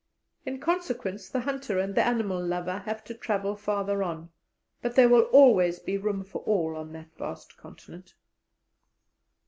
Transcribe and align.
In 0.47 0.57
consequence 0.59 1.29
the 1.29 1.41
hunter 1.41 1.77
and 1.77 1.93
the 1.93 2.03
animal 2.03 2.43
lover 2.43 2.79
have 2.87 3.03
to 3.03 3.13
travel 3.13 3.55
farther 3.55 4.01
on, 4.01 4.31
but 4.81 4.95
there 4.95 5.07
will 5.07 5.25
always 5.25 5.77
be 5.77 5.95
room 5.95 6.23
for 6.23 6.41
all 6.41 6.75
on 6.75 6.91
that 6.93 7.15
vast 7.19 7.55
continent. 7.55 8.15